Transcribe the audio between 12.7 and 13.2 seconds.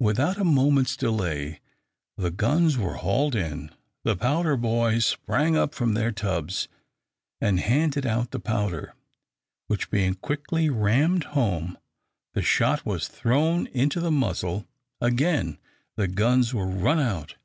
was